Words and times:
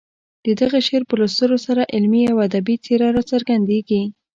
د 0.45 0.47
دغه 0.61 0.77
شعر 0.87 1.03
په 1.09 1.15
لوستلو 1.19 1.57
سره 1.65 1.89
علمي 1.93 2.23
او 2.31 2.37
ادبي 2.47 2.75
څېره 2.85 3.07
راڅرګندېږي. 3.15 4.01